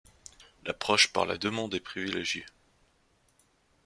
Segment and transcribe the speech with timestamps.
[0.65, 2.47] L'approche par la demande est privilégiée.